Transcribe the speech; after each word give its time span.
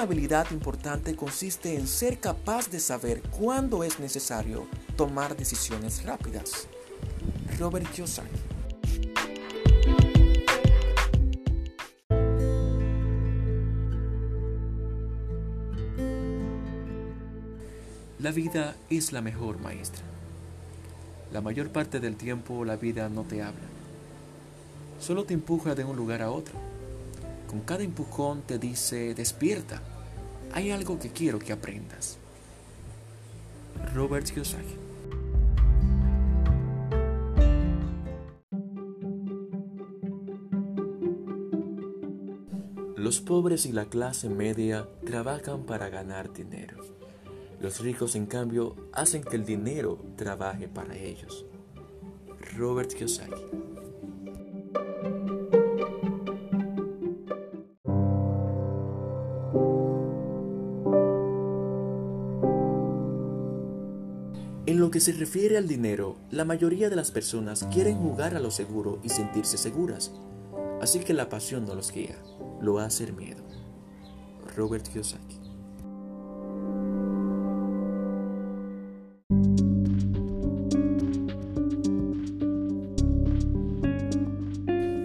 Una 0.00 0.06
habilidad 0.06 0.50
importante 0.50 1.14
consiste 1.14 1.76
en 1.76 1.86
ser 1.86 2.20
capaz 2.20 2.70
de 2.70 2.80
saber 2.80 3.20
cuándo 3.20 3.84
es 3.84 4.00
necesario 4.00 4.66
tomar 4.96 5.36
decisiones 5.36 6.04
rápidas. 6.04 6.68
Robert 7.58 7.86
Kiyosaki 7.92 8.30
La 18.18 18.30
vida 18.30 18.74
es 18.88 19.12
la 19.12 19.20
mejor 19.20 19.60
maestra. 19.60 20.02
La 21.30 21.42
mayor 21.42 21.68
parte 21.68 22.00
del 22.00 22.16
tiempo 22.16 22.64
la 22.64 22.76
vida 22.76 23.10
no 23.10 23.24
te 23.24 23.42
habla. 23.42 23.68
Solo 24.98 25.24
te 25.24 25.34
empuja 25.34 25.74
de 25.74 25.84
un 25.84 25.94
lugar 25.94 26.22
a 26.22 26.30
otro. 26.30 26.79
Con 27.50 27.62
cada 27.62 27.82
empujón 27.82 28.42
te 28.42 28.60
dice, 28.60 29.12
despierta. 29.12 29.82
Hay 30.52 30.70
algo 30.70 31.00
que 31.00 31.10
quiero 31.10 31.40
que 31.40 31.52
aprendas. 31.52 32.16
Robert 33.92 34.30
Kiyosaki 34.30 34.76
Los 42.96 43.20
pobres 43.20 43.66
y 43.66 43.72
la 43.72 43.86
clase 43.86 44.28
media 44.28 44.88
trabajan 45.04 45.64
para 45.64 45.88
ganar 45.88 46.32
dinero. 46.32 46.76
Los 47.60 47.80
ricos, 47.80 48.14
en 48.14 48.26
cambio, 48.26 48.76
hacen 48.92 49.24
que 49.24 49.34
el 49.34 49.44
dinero 49.44 49.98
trabaje 50.14 50.68
para 50.68 50.96
ellos. 50.96 51.46
Robert 52.56 52.92
Kiyosaki. 52.92 53.79
En 64.66 64.78
lo 64.78 64.90
que 64.90 65.00
se 65.00 65.12
refiere 65.12 65.56
al 65.56 65.66
dinero, 65.66 66.16
la 66.30 66.44
mayoría 66.44 66.90
de 66.90 66.96
las 66.96 67.10
personas 67.10 67.66
quieren 67.72 67.96
jugar 67.96 68.36
a 68.36 68.40
lo 68.40 68.50
seguro 68.50 69.00
y 69.02 69.08
sentirse 69.08 69.56
seguras. 69.56 70.12
Así 70.82 71.00
que 71.00 71.14
la 71.14 71.28
pasión 71.28 71.64
no 71.64 71.74
los 71.74 71.90
guía, 71.90 72.16
lo 72.60 72.78
hace 72.78 73.04
el 73.04 73.14
miedo. 73.14 73.42
Robert 74.54 74.86
Kiyosaki. 74.86 75.38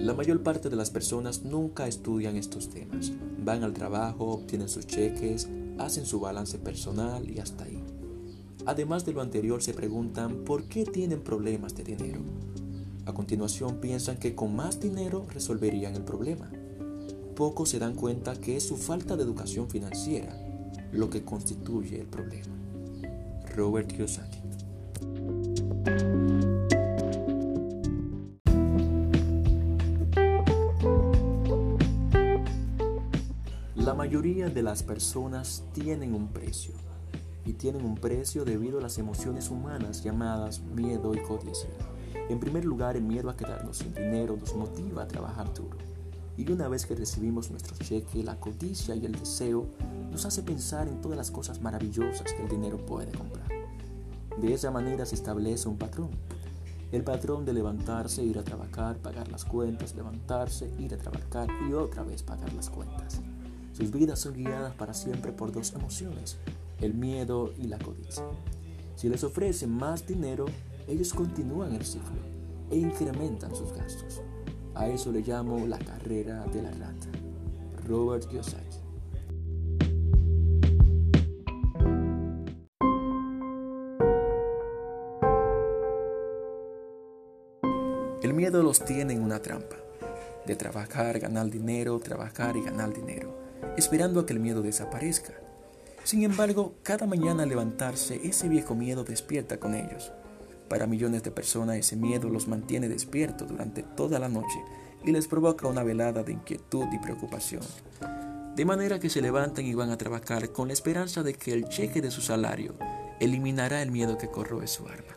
La 0.00 0.14
mayor 0.14 0.42
parte 0.42 0.70
de 0.70 0.76
las 0.76 0.90
personas 0.90 1.42
nunca 1.44 1.86
estudian 1.86 2.36
estos 2.36 2.68
temas. 2.68 3.12
Van 3.44 3.62
al 3.62 3.74
trabajo, 3.74 4.26
obtienen 4.26 4.68
sus 4.68 4.86
cheques, 4.86 5.48
hacen 5.78 6.04
su 6.04 6.20
balance 6.20 6.58
personal 6.58 7.28
y 7.30 7.38
hasta 7.38 7.64
ahí. 7.64 7.75
Además 8.66 9.04
de 9.06 9.12
lo 9.12 9.22
anterior, 9.22 9.62
se 9.62 9.72
preguntan 9.72 10.44
por 10.44 10.64
qué 10.64 10.84
tienen 10.84 11.20
problemas 11.20 11.76
de 11.76 11.84
dinero. 11.84 12.20
A 13.06 13.14
continuación 13.14 13.76
piensan 13.80 14.16
que 14.16 14.34
con 14.34 14.56
más 14.56 14.80
dinero 14.80 15.24
resolverían 15.32 15.94
el 15.94 16.02
problema. 16.02 16.50
Pocos 17.36 17.68
se 17.68 17.78
dan 17.78 17.94
cuenta 17.94 18.34
que 18.34 18.56
es 18.56 18.66
su 18.66 18.76
falta 18.76 19.16
de 19.16 19.22
educación 19.22 19.70
financiera 19.70 20.36
lo 20.90 21.08
que 21.08 21.22
constituye 21.22 22.00
el 22.00 22.06
problema. 22.06 22.54
Robert 23.54 23.88
Kiyosaki 23.92 24.40
La 33.76 33.94
mayoría 33.94 34.48
de 34.48 34.62
las 34.62 34.82
personas 34.82 35.62
tienen 35.72 36.14
un 36.14 36.28
precio 36.28 36.74
y 37.46 37.52
tienen 37.52 37.84
un 37.84 37.94
precio 37.94 38.44
debido 38.44 38.78
a 38.78 38.82
las 38.82 38.98
emociones 38.98 39.50
humanas 39.50 40.02
llamadas 40.02 40.60
miedo 40.60 41.14
y 41.14 41.20
codicia. 41.20 41.70
En 42.28 42.40
primer 42.40 42.64
lugar, 42.64 42.96
el 42.96 43.04
miedo 43.04 43.30
a 43.30 43.36
quedarnos 43.36 43.78
sin 43.78 43.94
dinero 43.94 44.36
nos 44.36 44.54
motiva 44.56 45.04
a 45.04 45.08
trabajar 45.08 45.54
duro. 45.54 45.78
Y 46.36 46.50
una 46.50 46.68
vez 46.68 46.84
que 46.84 46.96
recibimos 46.96 47.50
nuestro 47.50 47.76
cheque, 47.76 48.24
la 48.24 48.38
codicia 48.40 48.96
y 48.96 49.06
el 49.06 49.12
deseo 49.12 49.68
nos 50.10 50.26
hace 50.26 50.42
pensar 50.42 50.88
en 50.88 51.00
todas 51.00 51.16
las 51.16 51.30
cosas 51.30 51.62
maravillosas 51.62 52.32
que 52.32 52.42
el 52.42 52.48
dinero 52.48 52.84
puede 52.84 53.12
comprar. 53.12 53.48
De 54.36 54.52
esa 54.52 54.70
manera 54.72 55.06
se 55.06 55.14
establece 55.14 55.68
un 55.68 55.78
patrón. 55.78 56.10
El 56.90 57.04
patrón 57.04 57.44
de 57.44 57.52
levantarse, 57.52 58.24
ir 58.24 58.38
a 58.38 58.44
trabajar, 58.44 58.96
pagar 58.98 59.28
las 59.28 59.44
cuentas, 59.44 59.94
levantarse, 59.94 60.70
ir 60.78 60.94
a 60.94 60.98
trabajar 60.98 61.48
y 61.68 61.72
otra 61.72 62.02
vez 62.02 62.22
pagar 62.22 62.52
las 62.52 62.70
cuentas. 62.70 63.20
Sus 63.72 63.90
vidas 63.90 64.18
son 64.18 64.34
guiadas 64.34 64.74
para 64.74 64.94
siempre 64.94 65.32
por 65.32 65.52
dos 65.52 65.72
emociones, 65.74 66.38
el 66.80 66.94
miedo 66.94 67.52
y 67.58 67.68
la 67.68 67.78
codicia. 67.78 68.24
Si 68.96 69.08
les 69.08 69.24
ofrecen 69.24 69.70
más 69.70 70.06
dinero, 70.06 70.46
ellos 70.86 71.12
continúan 71.12 71.74
el 71.74 71.84
ciclo 71.84 72.20
e 72.70 72.76
incrementan 72.76 73.54
sus 73.54 73.72
gastos. 73.72 74.22
A 74.74 74.88
eso 74.88 75.10
le 75.10 75.20
llamo 75.20 75.66
la 75.66 75.78
carrera 75.78 76.44
de 76.46 76.62
la 76.62 76.70
rata. 76.70 77.08
Robert 77.86 78.26
Kiyosaki. 78.26 78.76
El 88.22 88.34
miedo 88.34 88.62
los 88.62 88.84
tiene 88.84 89.12
en 89.12 89.22
una 89.22 89.40
trampa, 89.40 89.76
de 90.46 90.56
trabajar, 90.56 91.20
ganar 91.20 91.48
dinero, 91.48 91.98
trabajar 92.00 92.56
y 92.56 92.62
ganar 92.62 92.92
dinero, 92.92 93.36
esperando 93.76 94.20
a 94.20 94.26
que 94.26 94.32
el 94.32 94.40
miedo 94.40 94.62
desaparezca. 94.62 95.45
Sin 96.06 96.22
embargo, 96.22 96.76
cada 96.84 97.04
mañana 97.04 97.42
al 97.42 97.48
levantarse, 97.48 98.20
ese 98.22 98.48
viejo 98.48 98.76
miedo 98.76 99.02
despierta 99.02 99.58
con 99.58 99.74
ellos. 99.74 100.12
Para 100.68 100.86
millones 100.86 101.24
de 101.24 101.32
personas 101.32 101.78
ese 101.78 101.96
miedo 101.96 102.28
los 102.28 102.46
mantiene 102.46 102.88
despiertos 102.88 103.48
durante 103.48 103.82
toda 103.82 104.20
la 104.20 104.28
noche 104.28 104.62
y 105.04 105.10
les 105.10 105.26
provoca 105.26 105.66
una 105.66 105.82
velada 105.82 106.22
de 106.22 106.30
inquietud 106.30 106.86
y 106.92 106.98
preocupación. 107.00 107.62
De 108.54 108.64
manera 108.64 109.00
que 109.00 109.10
se 109.10 109.20
levantan 109.20 109.66
y 109.66 109.74
van 109.74 109.90
a 109.90 109.98
trabajar 109.98 110.52
con 110.52 110.68
la 110.68 110.74
esperanza 110.74 111.24
de 111.24 111.34
que 111.34 111.52
el 111.52 111.68
cheque 111.68 112.00
de 112.00 112.12
su 112.12 112.20
salario 112.20 112.76
eliminará 113.18 113.82
el 113.82 113.90
miedo 113.90 114.16
que 114.16 114.30
corroe 114.30 114.68
su 114.68 114.86
alma. 114.86 115.16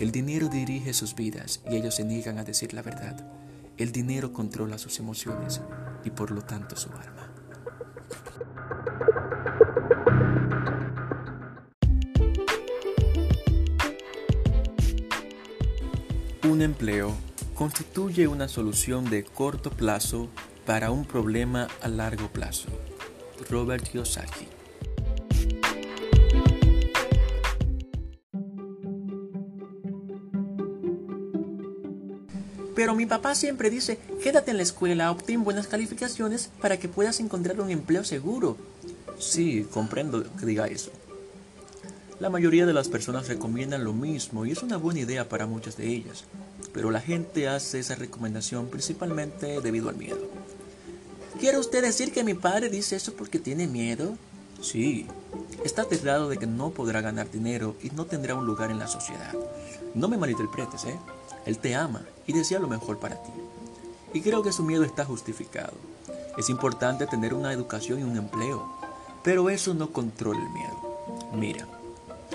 El 0.00 0.10
dinero 0.10 0.48
dirige 0.48 0.92
sus 0.92 1.14
vidas 1.14 1.62
y 1.70 1.76
ellos 1.76 1.94
se 1.94 2.04
niegan 2.04 2.36
a 2.38 2.42
decir 2.42 2.74
la 2.74 2.82
verdad. 2.82 3.24
El 3.76 3.92
dinero 3.92 4.32
controla 4.32 4.76
sus 4.76 4.98
emociones 4.98 5.60
y 6.02 6.10
por 6.10 6.32
lo 6.32 6.42
tanto 6.42 6.74
su 6.74 6.90
alma. 6.90 7.29
Un 16.50 16.62
empleo 16.62 17.14
constituye 17.54 18.26
una 18.26 18.48
solución 18.48 19.08
de 19.08 19.22
corto 19.22 19.70
plazo 19.70 20.28
para 20.66 20.90
un 20.90 21.04
problema 21.04 21.68
a 21.80 21.86
largo 21.86 22.26
plazo. 22.26 22.66
Robert 23.48 23.88
Kiyosaki 23.88 24.48
Pero 32.74 32.96
mi 32.96 33.06
papá 33.06 33.36
siempre 33.36 33.70
dice, 33.70 34.00
quédate 34.20 34.50
en 34.50 34.56
la 34.56 34.64
escuela, 34.64 35.12
obtén 35.12 35.44
buenas 35.44 35.68
calificaciones 35.68 36.50
para 36.60 36.80
que 36.80 36.88
puedas 36.88 37.20
encontrar 37.20 37.60
un 37.60 37.70
empleo 37.70 38.02
seguro. 38.02 38.56
Sí, 39.20 39.68
comprendo 39.72 40.24
que 40.36 40.46
diga 40.46 40.66
eso. 40.66 40.90
La 42.20 42.28
mayoría 42.28 42.66
de 42.66 42.74
las 42.74 42.90
personas 42.90 43.28
recomiendan 43.28 43.82
lo 43.82 43.94
mismo 43.94 44.44
y 44.44 44.50
es 44.50 44.62
una 44.62 44.76
buena 44.76 45.00
idea 45.00 45.26
para 45.26 45.46
muchas 45.46 45.78
de 45.78 45.86
ellas, 45.86 46.24
pero 46.74 46.90
la 46.90 47.00
gente 47.00 47.48
hace 47.48 47.78
esa 47.78 47.94
recomendación 47.94 48.66
principalmente 48.66 49.62
debido 49.62 49.88
al 49.88 49.96
miedo. 49.96 50.18
¿Quiere 51.38 51.56
usted 51.56 51.80
decir 51.80 52.12
que 52.12 52.22
mi 52.22 52.34
padre 52.34 52.68
dice 52.68 52.96
eso 52.96 53.14
porque 53.14 53.38
tiene 53.38 53.66
miedo? 53.66 54.18
Sí, 54.60 55.06
está 55.64 55.82
aterrado 55.82 56.28
de 56.28 56.36
que 56.36 56.46
no 56.46 56.72
podrá 56.72 57.00
ganar 57.00 57.30
dinero 57.30 57.74
y 57.82 57.88
no 57.88 58.04
tendrá 58.04 58.34
un 58.34 58.44
lugar 58.44 58.70
en 58.70 58.78
la 58.78 58.86
sociedad. 58.86 59.32
No 59.94 60.06
me 60.06 60.18
malinterpretes, 60.18 60.84
¿eh? 60.84 60.98
Él 61.46 61.56
te 61.56 61.74
ama 61.74 62.02
y 62.26 62.34
desea 62.34 62.58
lo 62.58 62.68
mejor 62.68 62.98
para 62.98 63.16
ti. 63.16 63.32
Y 64.12 64.20
creo 64.20 64.42
que 64.42 64.52
su 64.52 64.62
miedo 64.62 64.84
está 64.84 65.06
justificado. 65.06 65.72
Es 66.36 66.50
importante 66.50 67.06
tener 67.06 67.32
una 67.32 67.54
educación 67.54 68.00
y 68.00 68.02
un 68.02 68.18
empleo, 68.18 68.70
pero 69.24 69.48
eso 69.48 69.72
no 69.72 69.90
controla 69.90 70.38
el 70.38 70.50
miedo. 70.50 70.76
Mira, 71.32 71.66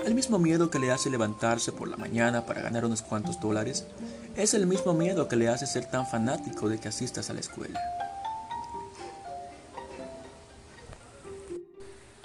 el 0.06 0.14
mismo 0.14 0.38
miedo 0.38 0.70
que 0.70 0.78
le 0.78 0.92
hace 0.92 1.10
levantarse 1.10 1.72
por 1.72 1.88
la 1.88 1.96
mañana 1.96 2.46
para 2.46 2.62
ganar 2.62 2.84
unos 2.84 3.02
cuantos 3.02 3.40
dólares 3.40 3.84
es 4.36 4.54
el 4.54 4.66
mismo 4.66 4.94
miedo 4.94 5.26
que 5.26 5.34
le 5.34 5.48
hace 5.48 5.66
ser 5.66 5.84
tan 5.86 6.06
fanático 6.06 6.68
de 6.68 6.78
que 6.78 6.88
asistas 6.88 7.28
a 7.28 7.34
la 7.34 7.40
escuela. 7.40 7.80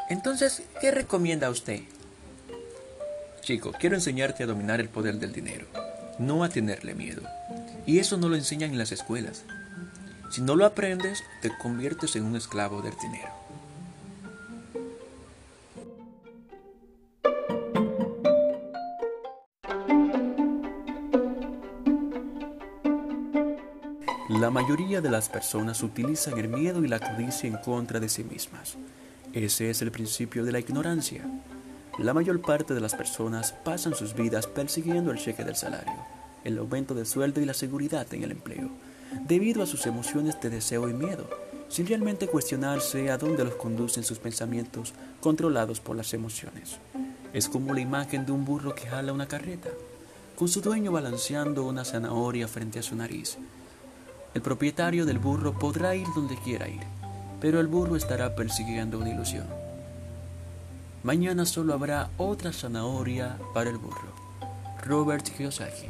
Entonces, 0.10 0.62
¿qué 0.80 0.92
recomienda 0.92 1.50
usted? 1.50 1.82
Chico, 3.42 3.72
quiero 3.80 3.96
enseñarte 3.96 4.44
a 4.44 4.48
dominar 4.48 4.80
el 4.80 4.90
poder 4.90 5.18
del 5.18 5.34
dinero, 5.34 5.66
no 6.20 6.44
a 6.44 6.50
tenerle 6.50 6.94
miedo. 6.94 7.24
Y 7.88 7.98
eso 7.98 8.18
no 8.18 8.30
lo 8.30 8.36
enseñan 8.36 8.72
en 8.72 8.78
las 8.78 8.92
escuelas. 8.92 9.44
Si 10.30 10.42
no 10.42 10.56
lo 10.56 10.68
aprendes, 10.68 11.24
te 11.42 11.52
conviertes 11.58 12.16
en 12.16 12.26
un 12.26 12.36
esclavo 12.36 12.84
del 12.84 12.94
dinero. 13.02 13.41
La 24.42 24.50
mayoría 24.50 25.02
de 25.02 25.12
las 25.12 25.30
personas 25.30 25.84
utilizan 25.84 26.36
el 26.40 26.48
miedo 26.48 26.84
y 26.84 26.88
la 26.88 27.00
codicia 27.00 27.48
en 27.48 27.58
contra 27.58 28.00
de 28.00 28.10
sí 28.10 28.24
mismas. 28.24 28.76
Ese 29.34 29.70
es 29.70 29.84
el 29.84 29.92
principio 29.92 30.44
de 30.44 30.52
la 30.52 30.58
ignorancia. 30.58 31.24
La 32.00 32.16
mayor 32.16 32.42
parte 32.42 32.74
de 32.74 32.80
las 32.80 32.96
personas 32.96 33.52
pasan 33.52 33.94
sus 33.94 34.16
vidas 34.16 34.48
persiguiendo 34.48 35.12
el 35.12 35.20
cheque 35.20 35.44
del 35.44 35.56
salario, 35.56 35.94
el 36.44 36.58
aumento 36.58 36.96
de 36.96 37.06
sueldo 37.06 37.40
y 37.40 37.46
la 37.46 37.54
seguridad 37.54 38.12
en 38.16 38.24
el 38.24 38.32
empleo, 38.32 38.72
debido 39.28 39.62
a 39.62 39.68
sus 39.68 39.86
emociones 39.86 40.42
de 40.42 40.50
deseo 40.50 40.90
y 40.90 40.94
miedo, 40.94 41.30
sin 41.70 41.86
realmente 41.86 42.26
cuestionarse 42.26 43.12
a 43.12 43.20
dónde 43.20 43.44
los 43.44 43.54
conducen 43.58 44.04
sus 44.04 44.18
pensamientos 44.18 44.96
controlados 45.20 45.80
por 45.80 45.96
las 45.96 46.16
emociones. 46.16 46.80
Es 47.32 47.48
como 47.48 47.76
la 47.76 47.82
imagen 47.82 48.26
de 48.26 48.32
un 48.32 48.44
burro 48.44 48.74
que 48.74 48.88
jala 48.88 49.14
una 49.14 49.28
carreta, 49.28 49.70
con 50.36 50.48
su 50.48 50.62
dueño 50.62 50.92
balanceando 50.92 51.64
una 51.64 51.86
zanahoria 51.86 52.48
frente 52.48 52.80
a 52.80 52.82
su 52.82 52.96
nariz. 52.96 53.38
El 54.34 54.42
propietario 54.42 55.06
del 55.06 55.20
burro 55.20 55.54
podrá 55.54 55.96
ir 55.96 56.08
donde 56.16 56.38
quiera 56.38 56.70
ir, 56.70 56.82
pero 57.42 57.60
el 57.60 57.68
burro 57.68 57.96
estará 57.98 58.34
persiguiendo 58.36 58.98
una 58.98 59.10
ilusión. 59.10 59.46
Mañana 61.04 61.46
solo 61.46 61.74
habrá 61.74 62.10
otra 62.18 62.54
zanahoria 62.54 63.38
para 63.54 63.70
el 63.70 63.78
burro. 63.78 64.14
Robert 64.86 65.28
Kiyosaki 65.30 65.88